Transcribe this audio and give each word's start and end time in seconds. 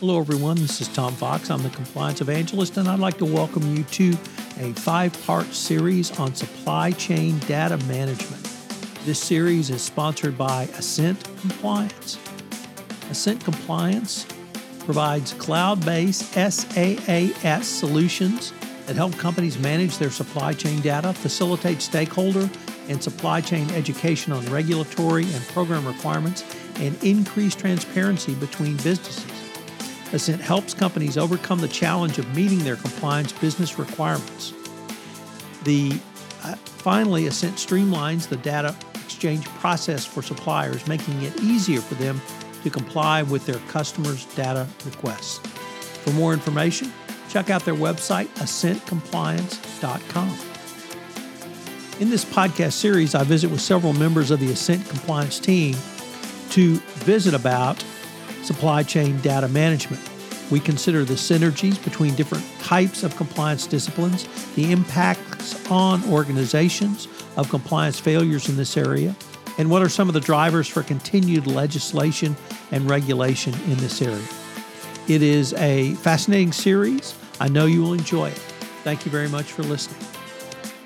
Hello, 0.00 0.20
everyone. 0.20 0.56
This 0.56 0.82
is 0.82 0.88
Tom 0.88 1.14
Fox. 1.14 1.50
I'm 1.50 1.62
the 1.62 1.70
Compliance 1.70 2.20
Evangelist, 2.20 2.76
and 2.76 2.86
I'd 2.86 2.98
like 2.98 3.16
to 3.16 3.24
welcome 3.24 3.74
you 3.74 3.82
to 3.82 4.10
a 4.58 4.74
five 4.74 5.18
part 5.24 5.46
series 5.46 6.10
on 6.20 6.34
supply 6.34 6.90
chain 6.90 7.38
data 7.46 7.78
management. 7.86 8.42
This 9.06 9.18
series 9.18 9.70
is 9.70 9.80
sponsored 9.80 10.36
by 10.36 10.64
Assent 10.76 11.24
Compliance. 11.40 12.18
Assent 13.08 13.42
Compliance 13.42 14.26
provides 14.80 15.32
cloud 15.32 15.82
based 15.82 16.30
SaaS 16.34 17.66
solutions 17.66 18.52
that 18.86 18.96
help 18.96 19.16
companies 19.16 19.58
manage 19.58 19.96
their 19.96 20.10
supply 20.10 20.52
chain 20.52 20.82
data, 20.82 21.14
facilitate 21.14 21.80
stakeholder 21.80 22.50
and 22.90 23.02
supply 23.02 23.40
chain 23.40 23.70
education 23.70 24.34
on 24.34 24.44
regulatory 24.50 25.24
and 25.24 25.42
program 25.46 25.86
requirements, 25.86 26.44
and 26.80 27.02
increase 27.02 27.54
transparency 27.54 28.34
between 28.34 28.76
businesses. 28.76 29.35
Assent 30.12 30.40
helps 30.40 30.72
companies 30.72 31.18
overcome 31.18 31.60
the 31.60 31.68
challenge 31.68 32.18
of 32.18 32.34
meeting 32.34 32.60
their 32.60 32.76
compliance 32.76 33.32
business 33.32 33.78
requirements. 33.78 34.54
The 35.64 36.00
uh, 36.44 36.54
finally, 36.54 37.26
Assent 37.26 37.56
streamlines 37.56 38.28
the 38.28 38.36
data 38.36 38.76
exchange 38.94 39.46
process 39.46 40.04
for 40.04 40.22
suppliers, 40.22 40.86
making 40.86 41.20
it 41.22 41.36
easier 41.40 41.80
for 41.80 41.94
them 41.94 42.20
to 42.62 42.70
comply 42.70 43.22
with 43.22 43.46
their 43.46 43.58
customers' 43.68 44.26
data 44.36 44.66
requests. 44.84 45.38
For 46.04 46.12
more 46.12 46.32
information, 46.32 46.92
check 47.28 47.50
out 47.50 47.64
their 47.64 47.74
website, 47.74 48.28
assentcompliance.com. 48.36 50.38
In 52.00 52.10
this 52.10 52.24
podcast 52.24 52.72
series, 52.72 53.14
I 53.14 53.24
visit 53.24 53.50
with 53.50 53.60
several 53.60 53.94
members 53.94 54.30
of 54.30 54.38
the 54.38 54.52
Assent 54.52 54.88
Compliance 54.88 55.40
team 55.40 55.74
to 56.50 56.76
visit 56.76 57.34
about 57.34 57.82
supply 58.46 58.82
chain 58.82 59.20
data 59.20 59.48
management. 59.48 60.02
We 60.50 60.60
consider 60.60 61.04
the 61.04 61.14
synergies 61.14 61.82
between 61.82 62.14
different 62.14 62.44
types 62.60 63.02
of 63.02 63.16
compliance 63.16 63.66
disciplines, 63.66 64.28
the 64.54 64.70
impacts 64.70 65.68
on 65.70 66.04
organizations 66.04 67.08
of 67.36 67.50
compliance 67.50 67.98
failures 67.98 68.48
in 68.48 68.56
this 68.56 68.76
area, 68.76 69.14
and 69.58 69.70
what 69.70 69.82
are 69.82 69.88
some 69.88 70.08
of 70.08 70.14
the 70.14 70.20
drivers 70.20 70.68
for 70.68 70.82
continued 70.82 71.46
legislation 71.46 72.36
and 72.70 72.88
regulation 72.88 73.54
in 73.64 73.76
this 73.78 74.00
area. 74.00 74.26
It 75.08 75.22
is 75.22 75.52
a 75.54 75.94
fascinating 75.94 76.52
series. 76.52 77.14
I 77.40 77.48
know 77.48 77.66
you 77.66 77.82
will 77.82 77.94
enjoy 77.94 78.28
it. 78.28 78.38
Thank 78.84 79.04
you 79.04 79.10
very 79.10 79.28
much 79.28 79.52
for 79.52 79.62
listening. 79.62 80.00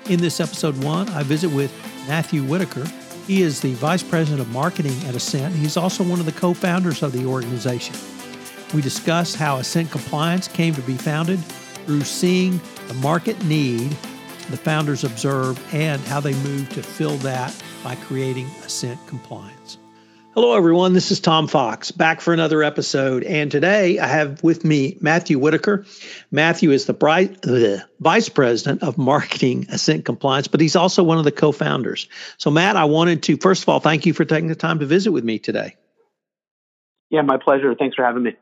In 0.09 0.19
this 0.19 0.39
episode 0.39 0.83
one, 0.83 1.07
I 1.09 1.23
visit 1.23 1.51
with 1.51 1.71
Matthew 2.07 2.43
Whitaker. 2.43 2.85
He 3.31 3.43
is 3.43 3.61
the 3.61 3.75
Vice 3.75 4.03
President 4.03 4.41
of 4.41 4.51
Marketing 4.51 4.91
at 5.05 5.15
Assent. 5.15 5.55
He's 5.55 5.77
also 5.77 6.03
one 6.03 6.19
of 6.19 6.25
the 6.25 6.33
co 6.33 6.53
founders 6.53 7.01
of 7.01 7.13
the 7.13 7.23
organization. 7.23 7.95
We 8.73 8.81
discuss 8.81 9.33
how 9.33 9.55
Assent 9.55 9.89
Compliance 9.89 10.49
came 10.49 10.75
to 10.75 10.81
be 10.81 10.97
founded 10.97 11.39
through 11.39 12.01
seeing 12.01 12.59
the 12.89 12.93
market 12.95 13.41
need 13.45 13.91
the 14.49 14.57
founders 14.57 15.05
observed 15.05 15.61
and 15.73 16.01
how 16.01 16.19
they 16.19 16.33
moved 16.43 16.73
to 16.73 16.83
fill 16.83 17.15
that 17.19 17.55
by 17.85 17.95
creating 17.95 18.47
Assent 18.65 18.99
Compliance. 19.07 19.77
Hello, 20.33 20.55
everyone. 20.55 20.93
This 20.93 21.11
is 21.11 21.19
Tom 21.19 21.49
Fox 21.49 21.91
back 21.91 22.21
for 22.21 22.33
another 22.33 22.63
episode. 22.63 23.25
And 23.25 23.51
today 23.51 23.99
I 23.99 24.07
have 24.07 24.41
with 24.41 24.63
me 24.63 24.97
Matthew 25.01 25.37
Whitaker. 25.37 25.85
Matthew 26.31 26.71
is 26.71 26.85
the, 26.85 27.85
vice 27.99 28.29
president 28.29 28.81
of 28.81 28.97
marketing 28.97 29.67
Assent 29.69 30.05
Compliance, 30.05 30.47
but 30.47 30.61
he's 30.61 30.77
also 30.77 31.03
one 31.03 31.17
of 31.17 31.25
the 31.25 31.33
co 31.33 31.51
founders. 31.51 32.07
So, 32.37 32.49
Matt, 32.49 32.77
I 32.77 32.85
wanted 32.85 33.23
to, 33.23 33.35
first 33.35 33.63
of 33.63 33.67
all, 33.67 33.81
thank 33.81 34.05
you 34.05 34.13
for 34.13 34.23
taking 34.23 34.47
the 34.47 34.55
time 34.55 34.79
to 34.79 34.85
visit 34.85 35.11
with 35.11 35.25
me 35.25 35.37
today. 35.37 35.75
Yeah, 37.09 37.23
my 37.23 37.35
pleasure. 37.35 37.75
Thanks 37.75 37.97
for 37.97 38.05
having 38.05 38.23
me. 38.23 38.37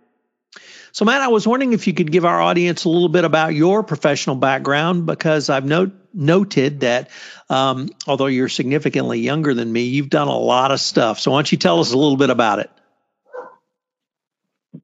So, 0.92 1.06
Matt, 1.06 1.22
I 1.22 1.28
was 1.28 1.48
wondering 1.48 1.74
if 1.74 1.88
you 1.88 1.94
could 1.94 2.12
give 2.12 2.26
our 2.26 2.42
audience 2.42 2.86
a 2.86 2.90
little 2.90 3.10
bit 3.10 3.24
about 3.24 3.54
your 3.54 3.84
professional 3.84 4.36
background 4.36 5.06
because 5.06 5.50
I've 5.50 5.66
note, 5.66 5.92
noted 6.14 6.82
that 6.82 7.10
um, 7.50 7.90
although 8.08 8.26
you're 8.26 8.50
significantly 8.50 9.20
younger 9.20 9.54
than 9.54 9.72
me, 9.72 9.84
you've 9.84 10.10
done 10.10 10.28
a 10.28 10.38
lot 10.38 10.72
of 10.72 10.80
stuff. 10.80 11.20
So, 11.20 11.32
why 11.32 11.38
don't 11.38 11.52
you 11.52 11.58
tell 11.58 11.80
us 11.80 11.94
a 11.94 11.98
little 11.98 12.18
bit 12.18 12.30
about 12.30 12.60
it? 12.60 12.72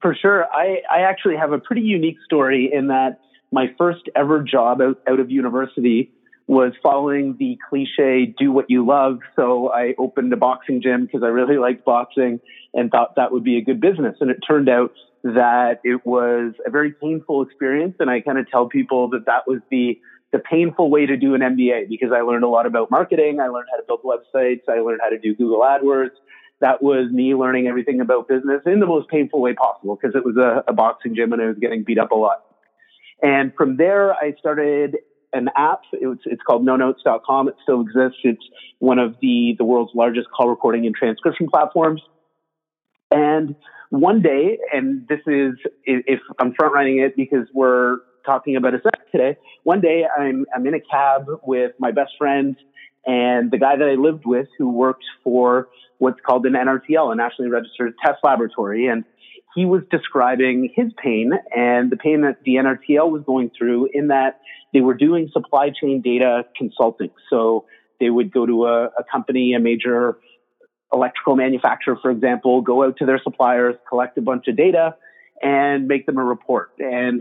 For 0.00 0.14
sure. 0.14 0.46
I, 0.52 0.82
I 0.90 1.00
actually 1.02 1.36
have 1.36 1.52
a 1.52 1.58
pretty 1.58 1.82
unique 1.82 2.18
story 2.24 2.70
in 2.72 2.88
that 2.88 3.20
my 3.50 3.66
first 3.78 4.02
ever 4.14 4.42
job 4.42 4.80
out, 4.80 5.00
out 5.08 5.20
of 5.20 5.30
university 5.30 6.12
was 6.46 6.72
following 6.82 7.36
the 7.38 7.58
cliche 7.68 8.32
do 8.38 8.52
what 8.52 8.66
you 8.68 8.86
love. 8.86 9.18
So 9.34 9.72
I 9.72 9.94
opened 9.98 10.32
a 10.32 10.36
boxing 10.36 10.80
gym 10.80 11.06
because 11.06 11.22
I 11.24 11.28
really 11.28 11.58
liked 11.58 11.84
boxing 11.84 12.40
and 12.72 12.90
thought 12.90 13.16
that 13.16 13.32
would 13.32 13.42
be 13.42 13.56
a 13.56 13.62
good 13.62 13.80
business. 13.80 14.16
And 14.20 14.30
it 14.30 14.38
turned 14.46 14.68
out 14.68 14.92
that 15.34 15.80
it 15.84 16.04
was 16.06 16.54
a 16.64 16.70
very 16.70 16.92
painful 16.92 17.42
experience. 17.42 17.96
And 17.98 18.10
I 18.10 18.20
kind 18.20 18.38
of 18.38 18.48
tell 18.48 18.68
people 18.68 19.08
that 19.10 19.26
that 19.26 19.46
was 19.46 19.60
the, 19.70 19.98
the 20.32 20.38
painful 20.38 20.90
way 20.90 21.06
to 21.06 21.16
do 21.16 21.34
an 21.34 21.40
MBA 21.40 21.88
because 21.88 22.10
I 22.14 22.20
learned 22.20 22.44
a 22.44 22.48
lot 22.48 22.66
about 22.66 22.90
marketing. 22.90 23.40
I 23.40 23.48
learned 23.48 23.68
how 23.70 23.78
to 23.78 23.84
build 23.86 24.02
websites. 24.02 24.62
I 24.68 24.80
learned 24.80 25.00
how 25.02 25.08
to 25.08 25.18
do 25.18 25.34
Google 25.34 25.60
AdWords. 25.60 26.10
That 26.60 26.82
was 26.82 27.10
me 27.10 27.34
learning 27.34 27.66
everything 27.66 28.00
about 28.00 28.28
business 28.28 28.62
in 28.64 28.80
the 28.80 28.86
most 28.86 29.08
painful 29.08 29.40
way 29.40 29.54
possible 29.54 29.98
because 30.00 30.16
it 30.16 30.24
was 30.24 30.36
a, 30.36 30.64
a 30.68 30.72
boxing 30.72 31.14
gym 31.14 31.32
and 31.32 31.42
I 31.42 31.46
was 31.46 31.58
getting 31.60 31.84
beat 31.84 31.98
up 31.98 32.12
a 32.12 32.14
lot. 32.14 32.44
And 33.22 33.52
from 33.54 33.76
there, 33.76 34.14
I 34.14 34.34
started 34.38 34.96
an 35.32 35.50
app. 35.56 35.80
It's, 35.92 36.22
it's 36.24 36.42
called 36.42 36.64
nonotes.com. 36.64 37.48
It 37.48 37.56
still 37.62 37.80
exists. 37.82 38.20
It's 38.24 38.44
one 38.78 38.98
of 38.98 39.16
the, 39.20 39.54
the 39.58 39.64
world's 39.64 39.92
largest 39.94 40.28
call 40.34 40.48
recording 40.48 40.86
and 40.86 40.94
transcription 40.94 41.48
platforms. 41.48 42.00
And 43.10 43.54
one 43.90 44.22
day, 44.22 44.58
and 44.72 45.06
this 45.08 45.20
is 45.26 45.54
if 45.84 46.20
I'm 46.38 46.54
front 46.54 46.74
running 46.74 46.98
it 46.98 47.16
because 47.16 47.46
we're 47.54 47.98
talking 48.24 48.56
about 48.56 48.74
Assent 48.74 48.94
today. 49.12 49.36
One 49.64 49.80
day, 49.80 50.04
I'm 50.18 50.46
I'm 50.54 50.66
in 50.66 50.74
a 50.74 50.80
cab 50.80 51.26
with 51.44 51.72
my 51.78 51.92
best 51.92 52.12
friend 52.18 52.56
and 53.06 53.52
the 53.52 53.58
guy 53.58 53.76
that 53.76 53.88
I 53.88 53.94
lived 53.94 54.26
with, 54.26 54.48
who 54.58 54.68
worked 54.68 55.04
for 55.22 55.68
what's 55.98 56.18
called 56.26 56.44
an 56.44 56.54
NRTL, 56.54 57.12
a 57.12 57.14
nationally 57.14 57.50
registered 57.50 57.94
test 58.04 58.18
laboratory, 58.24 58.88
and 58.88 59.04
he 59.54 59.64
was 59.64 59.82
describing 59.90 60.70
his 60.74 60.92
pain 61.02 61.30
and 61.56 61.90
the 61.90 61.96
pain 61.96 62.22
that 62.22 62.42
the 62.44 62.56
NRTL 62.56 63.10
was 63.10 63.22
going 63.24 63.50
through 63.56 63.88
in 63.94 64.08
that 64.08 64.40
they 64.74 64.80
were 64.80 64.92
doing 64.92 65.30
supply 65.32 65.70
chain 65.70 66.02
data 66.02 66.42
consulting. 66.58 67.10
So 67.30 67.64
they 67.98 68.10
would 68.10 68.32
go 68.32 68.44
to 68.44 68.66
a, 68.66 68.84
a 68.86 69.04
company, 69.10 69.54
a 69.54 69.60
major 69.60 70.18
electrical 70.92 71.36
manufacturer, 71.36 71.98
for 72.00 72.10
example, 72.10 72.60
go 72.62 72.84
out 72.84 72.96
to 72.98 73.06
their 73.06 73.20
suppliers, 73.22 73.74
collect 73.88 74.16
a 74.18 74.22
bunch 74.22 74.48
of 74.48 74.56
data, 74.56 74.94
and 75.42 75.86
make 75.86 76.06
them 76.06 76.18
a 76.18 76.24
report. 76.24 76.70
And 76.78 77.20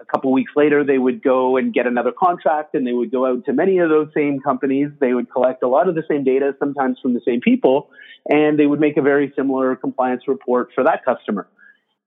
a 0.00 0.04
couple 0.06 0.32
weeks 0.32 0.52
later, 0.56 0.84
they 0.84 0.98
would 0.98 1.22
go 1.22 1.56
and 1.56 1.74
get 1.74 1.86
another 1.86 2.12
contract, 2.12 2.74
and 2.74 2.86
they 2.86 2.92
would 2.92 3.10
go 3.10 3.26
out 3.26 3.44
to 3.46 3.52
many 3.52 3.78
of 3.78 3.90
those 3.90 4.08
same 4.14 4.40
companies. 4.40 4.88
They 5.00 5.12
would 5.12 5.30
collect 5.30 5.62
a 5.62 5.68
lot 5.68 5.88
of 5.88 5.94
the 5.94 6.02
same 6.08 6.24
data, 6.24 6.54
sometimes 6.58 6.98
from 7.00 7.14
the 7.14 7.20
same 7.24 7.40
people, 7.40 7.90
and 8.28 8.58
they 8.58 8.66
would 8.66 8.80
make 8.80 8.96
a 8.96 9.02
very 9.02 9.32
similar 9.36 9.76
compliance 9.76 10.22
report 10.26 10.70
for 10.74 10.84
that 10.84 11.04
customer. 11.04 11.46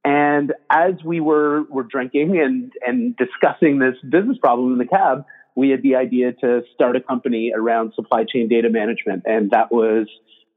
And 0.05 0.53
as 0.69 0.95
we 1.05 1.21
were 1.21 1.63
were 1.69 1.83
drinking 1.83 2.37
and 2.37 2.73
and 2.85 3.15
discussing 3.15 3.79
this 3.79 3.95
business 4.09 4.37
problem 4.37 4.73
in 4.73 4.77
the 4.77 4.85
cab, 4.85 5.23
we 5.55 5.69
had 5.69 5.81
the 5.81 5.95
idea 5.95 6.33
to 6.33 6.63
start 6.73 6.95
a 6.95 6.99
company 6.99 7.53
around 7.55 7.93
supply 7.93 8.25
chain 8.25 8.49
data 8.49 8.69
management, 8.69 9.23
and 9.25 9.51
that 9.51 9.71
was 9.71 10.07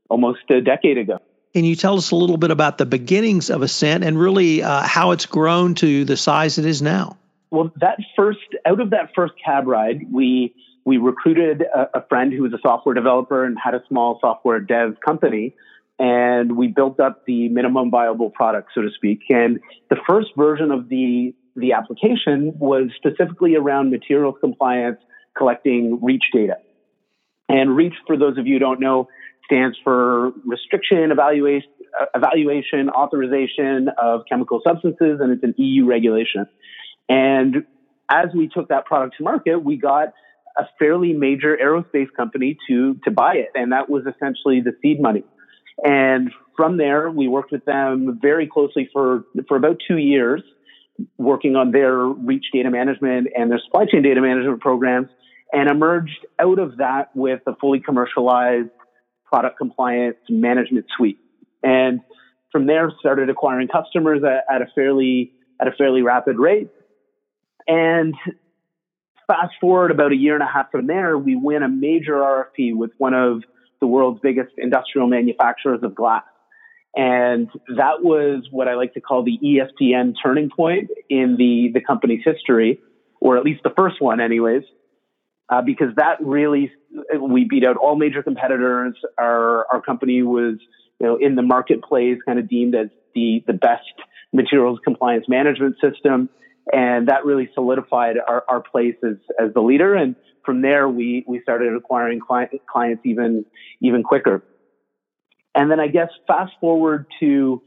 almost 0.09 0.51
a 0.51 0.61
decade 0.61 0.99
ago. 0.99 1.19
Can 1.55 1.65
you 1.65 1.75
tell 1.75 1.97
us 1.97 2.11
a 2.11 2.17
little 2.17 2.37
bit 2.37 2.51
about 2.51 2.77
the 2.77 2.87
beginnings 2.87 3.49
of 3.49 3.63
Assent 3.63 4.05
and 4.05 4.19
really 4.19 4.63
uh, 4.63 4.83
how 4.83 5.13
it's 5.13 5.27
grown 5.27 5.75
to 5.77 6.05
the 6.05 6.17
size 6.17 6.59
it 6.59 6.67
is 6.67 6.83
now? 6.83 7.17
Well, 7.51 7.73
that 7.77 7.99
first, 8.15 8.41
out 8.67 8.81
of 8.81 8.91
that 8.91 9.13
first 9.15 9.35
cab 9.43 9.67
ride, 9.67 10.13
we 10.13 10.55
we 10.85 10.99
recruited 10.99 11.63
a, 11.63 11.99
a 11.99 12.07
friend 12.09 12.33
who 12.33 12.43
was 12.43 12.53
a 12.53 12.59
software 12.61 12.95
developer 12.95 13.45
and 13.45 13.57
had 13.59 13.75
a 13.75 13.83
small 13.89 14.19
software 14.21 14.61
dev 14.61 14.97
company, 15.05 15.55
and 15.99 16.57
we 16.57 16.69
built 16.69 17.01
up 17.01 17.25
the 17.27 17.49
minimum 17.49 17.91
viable 17.91 18.31
product, 18.31 18.71
so 18.75 18.83
to 18.83 18.91
speak. 18.95 19.23
And 19.31 19.61
the 19.89 19.97
first 20.07 20.29
version 20.37 20.71
of 20.71 20.89
the 20.89 21.35
the 21.57 21.73
application 21.73 22.53
was 22.59 22.91
specifically 22.97 23.57
around 23.57 23.91
materials 23.91 24.37
compliance, 24.41 24.99
collecting 25.37 26.01
REACH 26.03 26.25
data. 26.33 26.59
And 27.49 27.75
REACH, 27.75 27.95
for 28.07 28.19
those 28.19 28.37
of 28.37 28.47
you 28.47 28.55
who 28.55 28.59
don't 28.59 28.81
know, 28.81 29.09
stands 29.47 29.79
for 29.83 30.33
restriction, 30.45 31.11
evaluation, 31.11 31.71
uh, 31.99 32.07
evaluation, 32.15 32.91
authorization 32.91 33.89
of 34.01 34.23
chemical 34.29 34.61
substances, 34.67 35.21
and 35.21 35.33
it's 35.33 35.43
an 35.43 35.55
EU 35.57 35.87
regulation. 35.87 36.47
And 37.09 37.65
as 38.11 38.27
we 38.35 38.49
took 38.49 38.69
that 38.69 38.85
product 38.85 39.17
to 39.19 39.25
market, 39.25 39.59
we 39.59 39.77
got 39.77 40.13
a 40.57 40.65
fairly 40.79 41.13
major 41.13 41.57
aerospace 41.57 42.09
company 42.17 42.57
to 42.69 42.95
to 43.05 43.11
buy 43.11 43.35
it, 43.35 43.51
and 43.55 43.73
that 43.73 43.89
was 43.89 44.05
essentially 44.07 44.61
the 44.61 44.73
seed 44.83 45.01
money. 45.01 45.25
And 45.85 46.31
from 46.57 46.79
there, 46.79 47.11
we 47.11 47.29
worked 47.29 47.53
with 47.53 47.65
them 47.65 48.19
very 48.21 48.47
closely 48.47 48.89
for 48.93 49.25
for 49.49 49.57
about 49.57 49.77
two 49.87 49.99
years, 49.99 50.43
working 51.19 51.57
on 51.57 51.73
their 51.73 51.97
REACH 51.99 52.47
data 52.53 52.71
management 52.71 53.29
and 53.37 53.51
their 53.51 53.61
supply 53.65 53.85
chain 53.87 54.03
data 54.03 54.21
management 54.21 54.61
programs, 54.61 55.09
and 55.53 55.69
emerged 55.69 56.27
out 56.41 56.59
of 56.59 56.79
that 56.79 57.11
with 57.15 57.41
a 57.47 57.55
fully 57.57 57.81
commercialized 57.81 58.71
product 59.27 59.59
compliance 59.59 60.17
management 60.29 60.87
suite. 60.97 61.19
And 61.63 62.01
from 62.53 62.67
there 62.67 62.91
started 63.01 63.29
acquiring 63.29 63.69
customers 63.69 64.23
at, 64.25 64.45
at 64.55 64.63
a 64.63 64.67
fairly 64.75 65.33
at 65.61 65.69
a 65.69 65.73
fairly 65.73 66.03
rapid 66.03 66.39
rate. 66.39 66.69
And 67.67 68.15
fast 69.27 69.55
forward 69.61 69.91
about 69.91 70.13
a 70.13 70.17
year 70.17 70.35
and 70.35 70.43
a 70.43 70.47
half 70.47 70.71
from 70.71 70.87
there, 70.87 71.19
we 71.19 71.37
win 71.37 71.63
a 71.63 71.69
major 71.69 72.15
RFP 72.15 72.75
with 72.75 72.93
one 72.99 73.15
of 73.15 73.43
the 73.81 73.87
world's 73.87 74.21
biggest 74.21 74.53
industrial 74.59 75.07
manufacturers 75.07 75.81
of 75.83 75.95
glass. 75.95 76.25
And 76.95 77.49
that 77.77 78.03
was 78.03 78.45
what 78.51 78.69
I 78.69 78.75
like 78.75 78.95
to 78.95 79.01
call 79.01 79.23
the 79.23 79.39
ESPN 79.45 80.15
turning 80.23 80.49
point 80.49 80.91
in 81.11 81.37
the, 81.37 81.71
the 81.75 81.81
company's 81.81 82.23
history, 82.25 82.81
or 83.21 83.37
at 83.37 83.45
least 83.45 83.63
the 83.65 83.73
first 83.77 84.01
one, 84.01 84.21
anyways, 84.21 84.63
uh, 85.49 85.63
because 85.63 85.95
that 85.97 86.19
really, 86.21 86.73
we 87.21 87.45
beat 87.45 87.65
out 87.65 87.77
all 87.77 87.97
major 87.97 88.23
competitors. 88.23 88.95
Our, 89.19 89.67
our 89.73 89.81
company 89.81 90.23
was, 90.23 90.55
you 90.99 91.07
know, 91.07 91.17
in 91.17 91.37
the 91.37 91.43
marketplace 91.43 92.19
kind 92.27 92.39
of 92.39 92.49
deemed 92.49 92.75
as 92.75 92.89
the, 93.15 93.45
the 93.47 93.53
best 93.53 93.85
materials 94.33 94.79
compliance 94.85 95.27
management 95.29 95.77
system. 95.81 96.29
And 96.73 97.09
that 97.09 97.25
really 97.25 97.49
solidified 97.55 98.17
our, 98.27 98.45
our 98.49 98.61
place 98.61 98.97
as, 99.05 99.17
as 99.41 99.55
the 99.55 99.61
leader. 99.61 99.95
And 99.95 100.17
from 100.45 100.63
there, 100.63 100.89
we, 100.89 101.25
we 101.29 101.41
started 101.43 101.75
acquiring 101.77 102.21
client, 102.21 102.51
clients 102.69 103.03
even, 103.05 103.45
even 103.81 104.03
quicker. 104.03 104.43
And 105.55 105.71
then 105.71 105.79
I 105.79 105.87
guess 105.87 106.09
fast 106.27 106.53
forward 106.61 107.07
to 107.21 107.63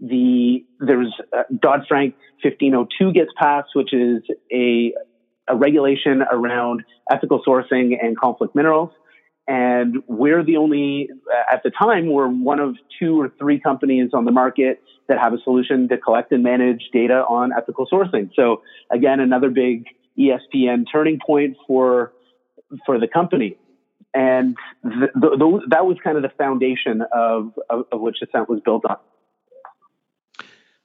the, 0.00 0.64
there's 0.78 1.12
uh, 1.36 1.42
Dodd-Frank 1.60 2.14
1502 2.42 3.12
gets 3.12 3.30
passed, 3.36 3.70
which 3.74 3.92
is 3.92 4.22
a, 4.52 4.92
a 5.48 5.56
regulation 5.56 6.22
around 6.22 6.84
ethical 7.10 7.42
sourcing 7.46 7.94
and 8.02 8.18
conflict 8.18 8.54
minerals. 8.54 8.90
And 9.46 10.02
we're 10.06 10.42
the 10.42 10.56
only, 10.56 11.10
uh, 11.30 11.52
at 11.52 11.62
the 11.62 11.70
time, 11.70 12.10
we're 12.10 12.28
one 12.28 12.60
of 12.60 12.76
two 12.98 13.20
or 13.20 13.30
three 13.38 13.60
companies 13.60 14.10
on 14.14 14.24
the 14.24 14.32
market 14.32 14.82
that 15.08 15.18
have 15.18 15.34
a 15.34 15.38
solution 15.44 15.88
to 15.88 15.98
collect 15.98 16.32
and 16.32 16.42
manage 16.42 16.88
data 16.92 17.24
on 17.28 17.52
ethical 17.52 17.86
sourcing. 17.92 18.30
So 18.34 18.62
again, 18.90 19.20
another 19.20 19.50
big 19.50 19.84
ESPN 20.18 20.84
turning 20.90 21.18
point 21.26 21.58
for, 21.66 22.12
for 22.86 22.98
the 22.98 23.06
company. 23.06 23.58
And 24.14 24.56
that 24.82 25.84
was 25.84 25.96
kind 26.02 26.16
of 26.16 26.22
the 26.22 26.32
foundation 26.38 27.02
of, 27.12 27.52
of, 27.68 27.84
of 27.92 28.00
which 28.00 28.18
Assent 28.22 28.48
was 28.48 28.60
built 28.64 28.84
on. 28.88 28.96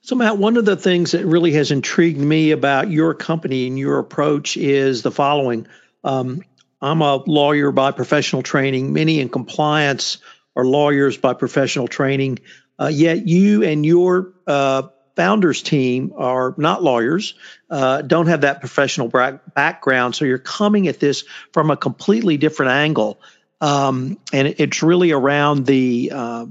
So, 0.02 0.16
Matt, 0.16 0.38
one 0.38 0.58
of 0.58 0.66
the 0.66 0.78
things 0.78 1.12
that 1.12 1.26
really 1.26 1.52
has 1.54 1.72
intrigued 1.72 2.20
me 2.20 2.52
about 2.52 2.90
your 2.90 3.14
company 3.14 3.68
and 3.68 3.78
your 3.78 4.00
approach 4.00 4.56
is 4.56 5.02
the 5.02 5.12
following. 5.12 5.68
Um, 6.04 6.42
I'm 6.82 7.02
a 7.02 7.18
lawyer 7.18 7.72
by 7.72 7.92
professional 7.92 8.42
training. 8.42 8.94
Many 8.94 9.20
in 9.20 9.30
compliance 9.30 10.20
are 10.56 10.66
lawyers 10.66 11.18
by 11.18 11.34
professional 11.34 11.88
training. 11.88 12.40
Uh, 12.80 12.88
yet 12.88 13.28
you 13.28 13.64
and 13.64 13.86
your 13.86 14.34
uh, 14.48 14.84
founders 15.18 15.62
team 15.62 16.14
are 16.16 16.56
not 16.58 16.82
lawyers, 16.82 17.34
uh, 17.70 18.02
don't 18.02 18.28
have 18.28 18.42
that 18.42 18.62
professional 18.62 19.10
background. 19.10 20.16
So 20.16 20.24
you're 20.24 20.38
coming 20.38 20.88
at 20.88 21.02
this 21.02 21.26
from 21.52 21.72
a 21.72 21.78
completely 21.78 22.38
different 22.38 22.72
angle. 22.72 23.20
Um, 23.60 24.18
and 24.32 24.48
it's 24.48 24.82
really 24.82 25.12
around 25.12 25.66
the 25.66 26.12
uh, 26.16 26.46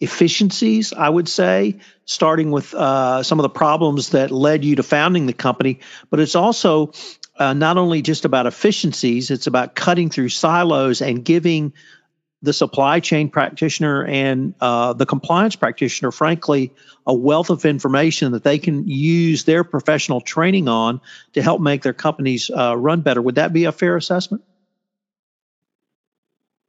efficiencies, 0.00 0.92
I 0.92 1.08
would 1.08 1.28
say, 1.28 1.78
starting 2.04 2.50
with 2.50 2.74
uh, 2.74 3.22
some 3.22 3.38
of 3.38 3.42
the 3.42 3.48
problems 3.48 4.10
that 4.10 4.30
led 4.30 4.64
you 4.64 4.76
to 4.76 4.82
founding 4.82 5.26
the 5.26 5.32
company, 5.32 5.80
but 6.10 6.20
it's 6.20 6.34
also 6.34 6.92
uh, 7.38 7.52
not 7.52 7.78
only 7.78 8.02
just 8.02 8.24
about 8.24 8.46
efficiencies, 8.46 9.30
it's 9.30 9.46
about 9.46 9.74
cutting 9.74 10.10
through 10.10 10.28
silos 10.28 11.00
and 11.00 11.24
giving 11.24 11.72
the 12.42 12.52
supply 12.52 13.00
chain 13.00 13.30
practitioner 13.30 14.04
and 14.04 14.54
uh, 14.60 14.92
the 14.92 15.06
compliance 15.06 15.56
practitioner, 15.56 16.12
frankly, 16.12 16.74
a 17.06 17.14
wealth 17.14 17.48
of 17.48 17.64
information 17.64 18.32
that 18.32 18.44
they 18.44 18.58
can 18.58 18.86
use 18.86 19.44
their 19.44 19.64
professional 19.64 20.20
training 20.20 20.68
on 20.68 21.00
to 21.32 21.40
help 21.40 21.60
make 21.60 21.82
their 21.82 21.94
companies 21.94 22.50
uh, 22.50 22.76
run 22.76 23.00
better. 23.00 23.22
Would 23.22 23.36
that 23.36 23.54
be 23.54 23.64
a 23.64 23.72
fair 23.72 23.96
assessment? 23.96 24.44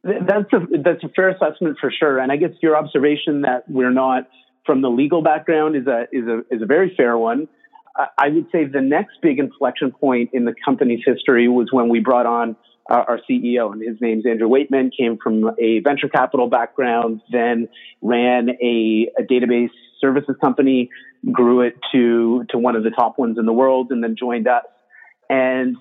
That's 0.06 0.54
a 0.54 0.60
that's 0.84 1.04
a 1.04 1.10
fair 1.10 1.30
assessment 1.30 1.78
for 1.82 1.92
sure. 1.92 2.20
And 2.20 2.32
I 2.32 2.36
guess 2.36 2.52
your 2.62 2.78
observation 2.78 3.42
that 3.42 3.64
we're 3.68 3.92
not 3.92 4.30
from 4.64 4.82
the 4.82 4.90
legal 4.90 5.24
background 5.24 5.76
is 5.76 5.88
a 5.88 6.04
is 6.12 6.28
a 6.28 6.42
is 6.52 6.62
a 6.62 6.68
very 6.68 6.94
fair 6.96 7.18
one. 7.18 7.48
I 7.96 8.28
would 8.30 8.46
say 8.52 8.66
the 8.66 8.82
next 8.82 9.18
big 9.22 9.40
inflection 9.40 9.92
point 9.92 10.32
in 10.34 10.46
the 10.46 10.54
company's 10.64 11.00
history 11.06 11.48
was 11.48 11.70
when 11.72 11.90
we 11.90 12.02
brought 12.02 12.26
on 12.26 12.56
uh, 12.90 13.04
our 13.08 13.20
CEO, 13.28 13.72
and 13.72 13.82
his 13.82 14.00
name's 14.02 14.26
Andrew 14.28 14.50
Waitman, 14.50 14.92
came 14.96 15.18
from 15.18 15.50
a 15.58 15.80
venture 15.80 16.10
capital 16.10 16.50
background, 16.50 17.22
then 17.32 17.70
ran 18.02 18.50
a, 18.62 19.10
a 19.18 19.24
database 19.24 19.70
services 20.02 20.36
company, 20.40 20.90
grew 21.32 21.62
it 21.62 21.76
to 21.94 22.46
to 22.50 22.60
one 22.60 22.76
of 22.76 22.84
the 22.84 22.92
top 22.92 23.18
ones 23.18 23.40
in 23.40 23.46
the 23.48 23.54
world, 23.54 23.88
and 23.90 24.04
then 24.04 24.16
joined 24.16 24.48
us. 24.48 24.66
And 25.30 25.78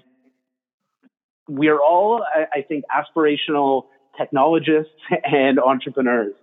we 1.46 1.68
are 1.68 1.80
all, 1.80 2.24
I, 2.34 2.60
I 2.60 2.62
think, 2.62 2.84
aspirational 2.88 3.84
technologists 4.18 4.92
and 5.24 5.58
entrepreneurs. 5.58 6.34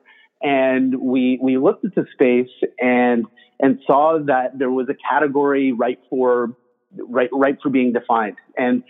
And 0.41 0.99
we 0.99 1.39
we 1.41 1.57
looked 1.57 1.85
at 1.85 1.95
the 1.95 2.05
space 2.13 2.49
and 2.79 3.25
and 3.59 3.79
saw 3.85 4.19
that 4.25 4.57
there 4.57 4.71
was 4.71 4.87
a 4.89 4.95
category 5.09 5.71
right 5.71 5.99
for 6.09 6.55
right 6.97 7.29
right 7.31 7.57
for 7.61 7.69
being 7.69 7.93
defined. 7.93 8.37
And 8.57 8.83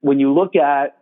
when 0.00 0.20
you 0.20 0.32
look 0.32 0.54
at 0.54 0.96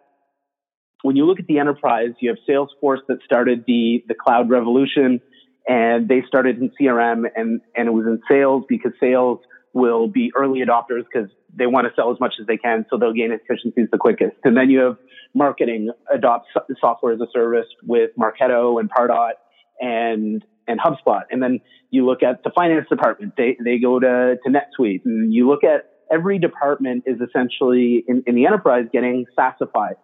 when 1.02 1.16
you 1.16 1.24
look 1.24 1.40
at 1.40 1.46
the 1.46 1.58
enterprise, 1.58 2.10
you 2.20 2.30
have 2.30 2.38
Salesforce 2.48 3.00
that 3.08 3.18
started 3.24 3.64
the 3.66 4.02
the 4.08 4.14
cloud 4.14 4.48
revolution, 4.48 5.20
and 5.68 6.08
they 6.08 6.22
started 6.26 6.58
in 6.58 6.70
CRM 6.80 7.24
and 7.36 7.60
and 7.76 7.88
it 7.88 7.92
was 7.92 8.06
in 8.06 8.20
sales 8.28 8.64
because 8.68 8.92
sales 9.00 9.40
will 9.72 10.08
be 10.08 10.32
early 10.36 10.60
adopters 10.60 11.04
because 11.12 11.30
they 11.54 11.66
want 11.66 11.86
to 11.86 11.92
sell 11.94 12.10
as 12.12 12.20
much 12.20 12.34
as 12.40 12.46
they 12.46 12.56
can, 12.56 12.84
so 12.90 12.98
they'll 12.98 13.12
gain 13.12 13.32
efficiencies 13.32 13.88
the 13.92 13.98
quickest. 13.98 14.36
And 14.44 14.56
then 14.56 14.70
you 14.70 14.80
have 14.80 14.96
marketing 15.34 15.90
adopt 16.12 16.48
software 16.80 17.12
as 17.12 17.20
a 17.20 17.26
service 17.32 17.66
with 17.84 18.10
Marketo 18.18 18.80
and 18.80 18.90
Pardot 18.90 19.32
and 19.80 20.44
and 20.66 20.80
HubSpot. 20.80 21.22
And 21.30 21.42
then 21.42 21.60
you 21.90 22.06
look 22.06 22.22
at 22.22 22.44
the 22.44 22.50
finance 22.54 22.86
department, 22.88 23.34
they, 23.36 23.56
they 23.62 23.78
go 23.78 23.98
to, 23.98 24.36
to 24.44 24.50
NetSuite. 24.50 25.02
And 25.04 25.32
you 25.32 25.48
look 25.48 25.64
at 25.64 25.90
every 26.12 26.38
department 26.38 27.04
is 27.06 27.16
essentially 27.20 28.04
in, 28.06 28.22
in 28.26 28.34
the 28.36 28.46
enterprise 28.46 28.84
getting 28.92 29.26
SaaSified. 29.36 29.94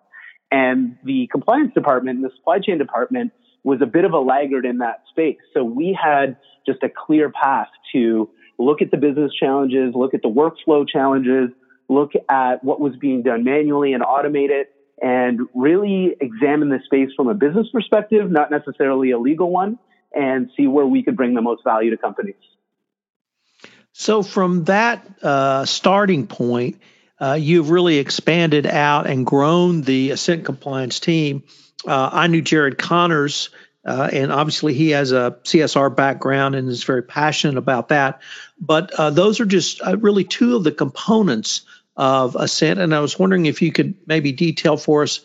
And 0.51 0.97
the 1.05 1.29
compliance 1.31 1.73
department 1.75 2.19
and 2.19 2.25
the 2.25 2.31
supply 2.37 2.59
chain 2.59 2.79
department 2.79 3.33
was 3.65 3.81
a 3.83 3.87
bit 3.87 4.05
of 4.05 4.13
a 4.13 4.19
laggard 4.19 4.65
in 4.65 4.79
that 4.79 5.03
space. 5.11 5.39
So 5.53 5.65
we 5.65 5.97
had 6.01 6.37
just 6.67 6.83
a 6.83 6.89
clear 6.89 7.31
path 7.31 7.69
to 7.93 8.29
look 8.59 8.83
at 8.83 8.91
the 8.91 8.97
business 8.97 9.33
challenges, 9.39 9.95
look 9.95 10.15
at 10.15 10.23
the 10.23 10.29
workflow 10.29 10.89
challenges, 10.89 11.51
look 11.89 12.13
at 12.29 12.65
what 12.65 12.81
was 12.81 12.97
being 12.97 13.23
done 13.23 13.45
manually 13.45 13.93
and 13.93 14.03
automate 14.03 14.51
it, 14.51 14.73
and 15.01 15.41
really 15.55 16.17
examine 16.21 16.69
the 16.69 16.81
space 16.85 17.11
from 17.17 17.29
a 17.29 17.35
business 17.35 17.69
perspective, 17.73 18.31
not 18.31 18.51
necessarily 18.51 19.11
a 19.11 19.19
legal 19.19 19.51
one, 19.51 19.79
and 20.15 20.51
see 20.57 20.67
where 20.67 20.87
we 20.87 21.03
could 21.03 21.17
bring 21.17 21.35
the 21.35 21.43
most 21.43 21.63
value 21.65 21.91
to 21.91 21.97
companies. 21.97 22.35
So, 23.93 24.23
from 24.23 24.65
that 24.65 25.07
uh, 25.23 25.65
starting 25.65 26.27
point, 26.27 26.81
uh, 27.19 27.39
you've 27.41 27.71
really 27.71 27.99
expanded 27.99 28.67
out 28.67 29.07
and 29.07 29.25
grown 29.25 29.81
the 29.83 30.11
Assent 30.11 30.45
Compliance 30.45 31.01
team. 31.01 31.45
Uh, 31.87 32.11
I 32.13 32.27
knew 32.27 32.43
Jared 32.43 32.79
Connors, 32.79 33.51
uh, 33.87 34.09
and 34.13 34.33
obviously 34.33 34.75
he 34.75 34.91
has 34.91 35.13
a 35.13 35.39
CSR 35.45 35.95
background 35.95 36.55
and 36.55 36.69
is 36.69 36.85
very 36.85 37.03
passionate 37.03 37.57
about 37.57 37.89
that. 37.89 38.21
But 38.61 38.93
uh, 38.93 39.11
those 39.11 39.41
are 39.41 39.47
just 39.47 39.81
uh, 39.81 39.97
really 39.97 40.25
two 40.25 40.57
of 40.57 40.65
the 40.65 40.73
components 40.73 41.63
of 41.97 42.37
Assent. 42.37 42.81
And 42.81 42.95
I 42.95 43.01
was 43.01 43.19
wondering 43.19 43.47
if 43.47 43.63
you 43.63 43.73
could 43.73 43.95
maybe 44.07 44.33
detail 44.33 44.77
for 44.77 45.03
us 45.03 45.21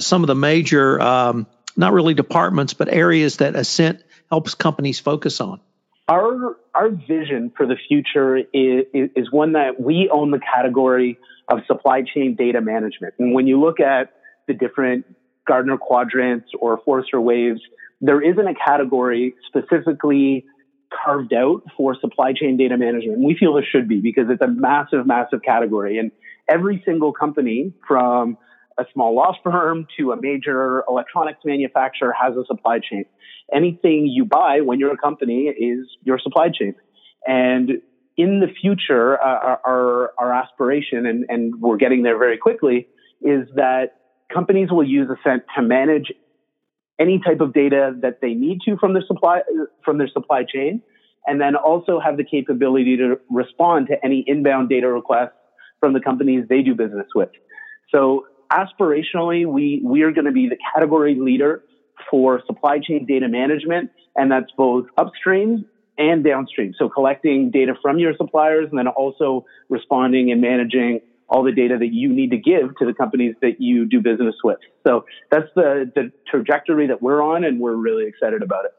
some 0.00 0.24
of 0.24 0.26
the 0.26 0.34
major, 0.34 1.00
um, 1.00 1.46
not 1.76 1.92
really 1.92 2.14
departments, 2.14 2.74
but 2.74 2.88
areas 2.88 3.36
that 3.36 3.54
Assent 3.54 4.02
helps 4.30 4.54
companies 4.54 5.00
focus 5.00 5.40
on? 5.40 5.60
Our 6.08 6.56
our 6.74 6.90
vision 6.90 7.52
for 7.56 7.66
the 7.66 7.76
future 7.88 8.38
is, 8.38 8.84
is 8.92 9.30
one 9.30 9.52
that 9.52 9.80
we 9.80 10.08
own 10.10 10.30
the 10.30 10.38
category 10.38 11.18
of 11.48 11.60
supply 11.66 12.02
chain 12.02 12.34
data 12.34 12.60
management. 12.60 13.14
And 13.18 13.34
when 13.34 13.46
you 13.46 13.60
look 13.60 13.80
at 13.80 14.12
the 14.46 14.54
different 14.54 15.04
Gartner 15.46 15.76
quadrants 15.76 16.48
or 16.58 16.80
Forrester 16.84 17.20
waves, 17.20 17.60
there 18.00 18.20
isn't 18.20 18.46
a 18.46 18.54
category 18.54 19.34
specifically 19.46 20.44
carved 21.04 21.34
out 21.34 21.62
for 21.76 21.96
supply 22.00 22.32
chain 22.32 22.56
data 22.56 22.76
management. 22.76 23.18
We 23.18 23.36
feel 23.38 23.54
there 23.54 23.66
should 23.70 23.88
be 23.88 24.00
because 24.00 24.24
it's 24.30 24.40
a 24.40 24.48
massive, 24.48 25.06
massive 25.06 25.42
category. 25.42 25.98
And 25.98 26.10
every 26.48 26.82
single 26.86 27.12
company 27.12 27.74
from 27.86 28.38
a 28.78 28.84
small 28.92 29.14
law 29.14 29.34
firm 29.42 29.86
to 29.98 30.12
a 30.12 30.16
major 30.20 30.84
electronics 30.88 31.40
manufacturer 31.44 32.14
has 32.18 32.36
a 32.36 32.44
supply 32.46 32.78
chain 32.78 33.04
anything 33.54 34.06
you 34.06 34.24
buy 34.24 34.60
when 34.60 34.78
you're 34.78 34.92
a 34.92 34.96
company 34.96 35.44
is 35.44 35.86
your 36.02 36.18
supply 36.18 36.48
chain. 36.48 36.74
And 37.26 37.70
in 38.16 38.40
the 38.40 38.48
future, 38.60 39.20
uh, 39.20 39.56
our, 39.64 40.12
our 40.18 40.32
aspiration, 40.32 41.06
and, 41.06 41.24
and 41.28 41.60
we're 41.60 41.76
getting 41.76 42.02
there 42.02 42.18
very 42.18 42.38
quickly, 42.38 42.88
is 43.22 43.48
that 43.54 43.96
companies 44.32 44.70
will 44.70 44.86
use 44.86 45.08
Assent 45.08 45.44
to 45.56 45.62
manage 45.62 46.12
any 46.98 47.20
type 47.24 47.40
of 47.40 47.52
data 47.52 47.94
that 48.02 48.20
they 48.20 48.34
need 48.34 48.60
to 48.66 48.76
from 48.76 48.92
their 48.92 49.04
supply 49.06 49.40
from 49.84 49.98
their 49.98 50.08
supply 50.08 50.44
chain, 50.44 50.82
and 51.26 51.40
then 51.40 51.56
also 51.56 52.00
have 52.00 52.16
the 52.16 52.24
capability 52.24 52.96
to 52.96 53.18
respond 53.30 53.88
to 53.88 54.04
any 54.04 54.24
inbound 54.26 54.68
data 54.68 54.88
requests 54.88 55.32
from 55.80 55.92
the 55.92 56.00
companies 56.00 56.44
they 56.48 56.62
do 56.62 56.74
business 56.74 57.06
with. 57.14 57.30
So 57.90 58.26
aspirationally, 58.50 59.46
we 59.46 59.80
we 59.84 60.02
are 60.02 60.12
going 60.12 60.26
to 60.26 60.32
be 60.32 60.48
the 60.48 60.58
category 60.74 61.14
leader 61.14 61.62
for 62.10 62.42
supply 62.46 62.78
chain 62.78 63.06
data 63.06 63.28
management, 63.28 63.90
and 64.16 64.30
that's 64.30 64.50
both 64.56 64.86
upstream 64.96 65.66
and 65.98 66.24
downstream. 66.24 66.74
So 66.78 66.88
collecting 66.88 67.50
data 67.50 67.74
from 67.82 67.98
your 67.98 68.14
suppliers 68.16 68.68
and 68.70 68.78
then 68.78 68.86
also 68.88 69.44
responding 69.68 70.30
and 70.30 70.40
managing 70.40 71.00
all 71.28 71.42
the 71.42 71.52
data 71.52 71.76
that 71.78 71.92
you 71.92 72.08
need 72.08 72.30
to 72.30 72.38
give 72.38 72.76
to 72.76 72.86
the 72.86 72.94
companies 72.94 73.34
that 73.42 73.60
you 73.60 73.86
do 73.86 74.00
business 74.00 74.34
with. 74.42 74.58
So 74.86 75.04
that's 75.30 75.48
the, 75.54 75.90
the 75.94 76.12
trajectory 76.30 76.86
that 76.88 77.02
we're 77.02 77.22
on, 77.22 77.44
and 77.44 77.60
we're 77.60 77.74
really 77.74 78.06
excited 78.06 78.42
about 78.42 78.64
it. 78.64 78.72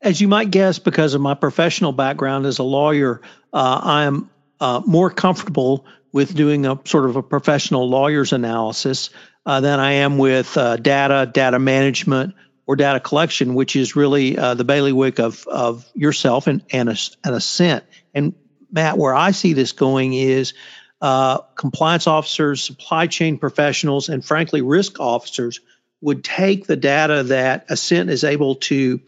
As 0.00 0.20
you 0.20 0.28
might 0.28 0.50
guess, 0.50 0.78
because 0.78 1.14
of 1.14 1.20
my 1.20 1.34
professional 1.34 1.92
background 1.92 2.46
as 2.46 2.58
a 2.58 2.62
lawyer, 2.62 3.20
uh, 3.52 3.80
I 3.82 4.04
am 4.04 4.30
uh, 4.60 4.82
more 4.86 5.10
comfortable 5.10 5.86
with 6.12 6.34
doing 6.34 6.66
a 6.66 6.78
sort 6.84 7.06
of 7.06 7.16
a 7.16 7.22
professional 7.22 7.88
lawyer's 7.88 8.32
analysis 8.32 9.10
uh, 9.44 9.60
than 9.60 9.80
I 9.80 9.92
am 9.92 10.18
with 10.18 10.56
uh, 10.56 10.76
data, 10.76 11.28
data 11.32 11.58
management, 11.58 12.34
or 12.66 12.76
data 12.76 13.00
collection, 13.00 13.54
which 13.54 13.74
is 13.74 13.96
really 13.96 14.38
uh, 14.38 14.54
the 14.54 14.64
bailiwick 14.64 15.18
of 15.18 15.46
of 15.48 15.90
yourself 15.94 16.46
and 16.46 16.62
and, 16.70 16.90
a, 16.90 16.96
and 17.24 17.34
Assent. 17.34 17.84
And 18.14 18.34
Matt, 18.70 18.98
where 18.98 19.14
I 19.14 19.30
see 19.30 19.52
this 19.52 19.72
going 19.72 20.14
is 20.14 20.54
uh, 21.00 21.38
compliance 21.54 22.06
officers, 22.06 22.62
supply 22.62 23.06
chain 23.06 23.38
professionals, 23.38 24.08
and 24.08 24.24
frankly, 24.24 24.62
risk 24.62 25.00
officers 25.00 25.60
would 26.00 26.24
take 26.24 26.66
the 26.66 26.76
data 26.76 27.24
that 27.24 27.66
Assent 27.68 28.10
is 28.10 28.24
able 28.24 28.56
to 28.56 29.00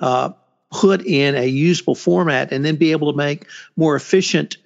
uh, 0.00 0.30
put 0.70 1.04
in 1.04 1.34
a 1.34 1.46
usable 1.46 1.94
format 1.94 2.52
and 2.52 2.64
then 2.64 2.76
be 2.76 2.92
able 2.92 3.12
to 3.12 3.16
make 3.16 3.46
more 3.76 3.96
efficient 3.96 4.56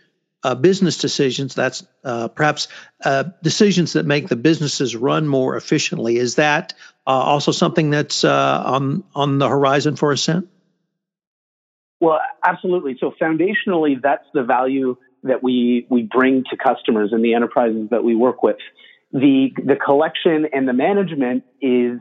uh, 0.42 0.54
business 0.54 0.98
decisions. 0.98 1.54
That's 1.54 1.84
uh, 2.02 2.28
perhaps 2.28 2.68
uh, 3.04 3.24
decisions 3.42 3.92
that 3.92 4.06
make 4.06 4.28
the 4.28 4.36
businesses 4.36 4.96
run 4.96 5.28
more 5.28 5.56
efficiently. 5.56 6.16
Is 6.16 6.36
that 6.36 6.72
uh, 7.06 7.10
also 7.10 7.52
something 7.52 7.90
that's 7.90 8.24
on 8.24 9.04
on 9.14 9.38
the 9.38 9.48
horizon 9.48 9.96
for 9.96 10.12
Assent? 10.12 10.48
Well, 12.00 12.18
absolutely. 12.44 12.96
So 12.98 13.12
foundationally, 13.20 14.00
that's 14.02 14.24
the 14.32 14.42
value 14.42 14.96
that 15.22 15.42
we 15.42 15.86
we 15.90 16.08
bring 16.10 16.44
to 16.50 16.56
customers 16.56 17.10
and 17.12 17.22
the 17.22 17.34
enterprises 17.34 17.88
that 17.90 18.02
we 18.02 18.16
work 18.16 18.42
with. 18.42 18.56
The 19.12 19.50
the 19.56 19.76
collection 19.76 20.46
and 20.52 20.66
the 20.66 20.72
management 20.72 21.44
is 21.60 22.00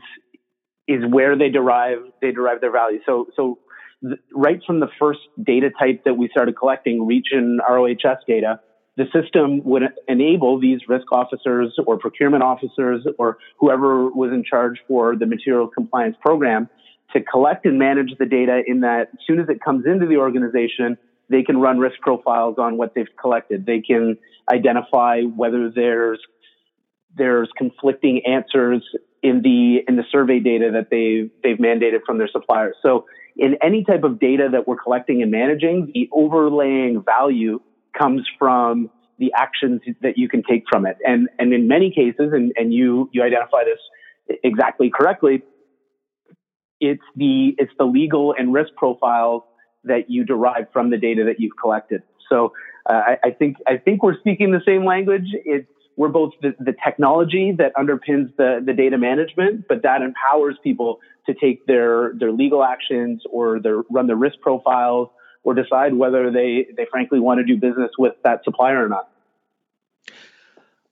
is 0.88 1.04
where 1.10 1.38
they 1.38 1.50
derive 1.50 2.00
they 2.22 2.32
derive 2.32 2.62
their 2.62 2.72
value. 2.72 3.00
So 3.06 3.28
so 3.36 3.60
th- 4.02 4.20
right 4.34 4.62
from 4.66 4.80
the 4.80 4.88
first 4.98 5.20
data 5.44 5.70
type 5.78 6.06
that 6.06 6.14
we 6.14 6.30
started 6.30 6.56
collecting, 6.58 7.06
region 7.06 7.60
ROHS 7.70 8.24
data, 8.26 8.62
the 8.96 9.06
system 9.14 9.64
would 9.66 9.84
enable 10.08 10.60
these 10.60 10.80
risk 10.88 11.12
officers 11.12 11.78
or 11.86 11.98
procurement 11.98 12.44
officers 12.44 13.06
or 13.18 13.38
whoever 13.60 14.10
was 14.10 14.32
in 14.32 14.44
charge 14.44 14.80
for 14.88 15.18
the 15.18 15.26
material 15.26 15.68
compliance 15.68 16.16
program 16.22 16.70
to 17.14 17.22
collect 17.22 17.66
and 17.66 17.80
manage 17.80 18.12
the 18.20 18.26
data 18.26 18.62
in 18.66 18.82
that 18.82 19.10
as 19.14 19.20
soon 19.26 19.40
as 19.40 19.50
it 19.50 19.60
comes 19.64 19.86
into 19.86 20.06
the 20.06 20.18
organization, 20.18 20.98
they 21.30 21.44
can 21.44 21.60
run 21.60 21.80
risk 21.80 22.00
profiles 22.02 22.56
on 22.58 22.78
what 22.78 22.94
they've 22.96 23.08
collected. 23.20 23.66
They 23.66 23.82
can 23.82 24.18
identify 24.52 25.22
whether 25.22 25.70
there's 25.70 26.20
there's 27.16 27.50
conflicting 27.58 28.22
answers 28.26 28.84
in 29.24 29.42
the 29.42 29.80
in 29.88 29.96
the 29.96 30.04
survey 30.12 30.40
data 30.40 30.72
that 30.74 30.90
they 30.90 31.30
they've 31.44 31.58
mandated 31.58 32.00
from 32.06 32.18
their 32.18 32.30
suppliers. 32.32 32.76
So 32.82 33.06
in 33.36 33.58
any 33.64 33.84
type 33.84 34.04
of 34.04 34.20
data 34.20 34.50
that 34.52 34.68
we're 34.68 34.78
collecting 34.78 35.22
and 35.22 35.32
managing, 35.32 35.92
the 35.94 36.10
overlaying 36.12 37.04
value 37.04 37.60
comes 37.98 38.28
from 38.38 38.90
the 39.18 39.32
actions 39.36 39.82
that 40.02 40.18
you 40.18 40.30
can 40.30 40.44
take 40.50 40.64
from 40.70 40.86
it. 40.86 40.98
And 41.06 41.30
and 41.38 41.54
in 41.54 41.68
many 41.68 41.92
cases, 41.92 42.32
and, 42.34 42.52
and 42.56 42.74
you 42.74 43.10
you 43.12 43.24
identify 43.24 43.64
this 43.64 44.38
exactly 44.44 44.92
correctly, 44.94 45.42
it's 46.80 47.04
the 47.16 47.56
it's 47.58 47.72
the 47.78 47.86
legal 47.86 48.34
and 48.38 48.54
risk 48.54 48.74
profiles 48.76 49.44
that 49.84 50.10
you 50.10 50.24
derive 50.24 50.68
from 50.72 50.90
the 50.90 50.98
data 50.98 51.24
that 51.26 51.40
you've 51.40 51.58
collected. 51.60 52.04
So 52.30 52.54
uh, 52.90 52.94
I, 52.94 53.18
I, 53.26 53.32
think 53.32 53.58
I 53.68 53.78
think 53.78 54.04
we're 54.04 54.18
speaking 54.20 54.52
the 54.52 54.62
same 54.66 54.86
language. 54.86 55.28
It's 55.46 55.68
we're 55.96 56.08
both 56.08 56.32
the, 56.42 56.56
the 56.60 56.74
technology 56.84 57.54
that 57.58 57.74
underpins 57.76 58.34
the, 58.38 58.64
the 58.66 58.74
data 58.74 58.98
management, 58.98 59.66
but 59.68 59.84
that 59.84 60.02
empowers 60.02 60.56
people 60.64 61.00
to 61.26 61.34
take 61.34 61.66
their 61.66 62.14
their 62.18 62.32
legal 62.32 62.64
actions 62.64 63.22
or 63.30 63.60
their 63.60 63.82
run 63.90 64.08
their 64.08 64.16
risk 64.16 64.40
profiles 64.42 65.10
or 65.44 65.54
decide 65.54 65.94
whether 65.94 66.32
they 66.32 66.68
they 66.76 66.86
frankly 66.90 67.20
want 67.20 67.40
to 67.40 67.44
do 67.44 67.60
business 67.60 67.92
with 67.98 68.14
that 68.24 68.44
supplier 68.44 68.84
or 68.84 68.90
not. 68.90 69.10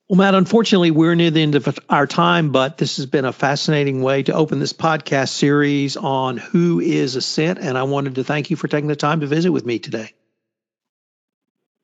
Well, 0.10 0.16
Matt, 0.16 0.36
unfortunately, 0.36 0.92
we're 0.92 1.16
near 1.16 1.32
the 1.32 1.42
end 1.42 1.56
of 1.56 1.80
our 1.90 2.08
time, 2.08 2.54
but 2.54 2.78
this 2.78 2.96
has 2.96 3.06
been 3.06 3.26
a 3.26 3.34
fascinating 3.34 4.02
way 4.02 4.24
to 4.24 4.34
open 4.34 4.58
this 4.60 4.72
podcast 4.72 5.30
series 5.30 5.98
on 5.98 6.38
who 6.38 6.80
is 6.80 7.18
Assent. 7.18 7.60
And 7.60 7.78
I 7.78 7.84
wanted 7.84 8.16
to 8.16 8.24
thank 8.24 8.50
you 8.50 8.56
for 8.56 8.70
taking 8.70 8.88
the 8.88 8.96
time 8.96 9.20
to 9.20 9.28
visit 9.28 9.52
with 9.52 9.66
me 9.66 9.80
today. 9.80 10.14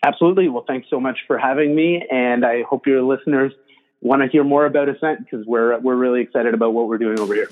Absolutely. 0.05 0.47
Well, 0.47 0.63
thanks 0.65 0.87
so 0.89 1.01
much 1.01 1.19
for 1.27 1.37
having 1.37 1.75
me. 1.75 2.07
And 2.09 2.45
I 2.45 2.61
hope 2.61 2.87
your 2.87 3.01
listeners 3.01 3.51
want 3.99 4.21
to 4.21 4.29
hear 4.29 4.45
more 4.45 4.65
about 4.65 4.87
Assent 4.87 5.19
because 5.19 5.45
we're, 5.45 5.77
we're 5.79 5.95
really 5.95 6.21
excited 6.21 6.53
about 6.53 6.73
what 6.73 6.87
we're 6.87 6.99
doing 6.99 7.19
over 7.19 7.33
here. 7.33 7.49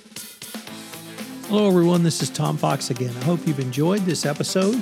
Hello, 1.47 1.67
everyone. 1.67 2.03
This 2.03 2.21
is 2.21 2.29
Tom 2.29 2.55
Fox 2.55 2.89
again. 2.89 3.13
I 3.17 3.25
hope 3.25 3.45
you've 3.45 3.59
enjoyed 3.59 4.01
this 4.03 4.25
episode 4.25 4.81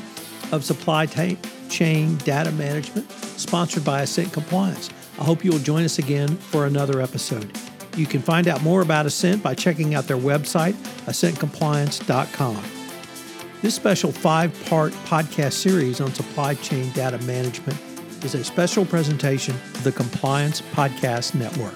of 0.51 0.63
Supply 0.63 1.07
Chain 1.07 2.15
Data 2.17 2.51
Management, 2.51 3.11
sponsored 3.11 3.83
by 3.83 4.03
Assent 4.03 4.31
Compliance. 4.31 4.91
I 5.19 5.25
hope 5.25 5.43
you'll 5.43 5.59
join 5.59 5.83
us 5.83 5.99
again 5.99 6.37
for 6.37 6.65
another 6.65 7.01
episode. 7.01 7.51
You 7.97 8.05
can 8.05 8.21
find 8.21 8.47
out 8.47 8.63
more 8.63 8.81
about 8.81 9.05
Assent 9.05 9.43
by 9.43 9.53
checking 9.53 9.93
out 9.93 10.07
their 10.07 10.17
website, 10.17 10.73
assentcompliance.com. 11.05 12.63
This 13.61 13.75
special 13.75 14.13
five 14.13 14.57
part 14.67 14.93
podcast 15.05 15.53
series 15.53 15.99
on 15.99 16.13
supply 16.13 16.53
chain 16.53 16.89
data 16.93 17.17
management 17.25 17.77
is 18.23 18.33
a 18.33 18.43
special 18.45 18.85
presentation 18.85 19.55
of 19.55 19.83
the 19.83 19.91
Compliance 19.91 20.61
Podcast 20.61 21.35
Network. 21.35 21.75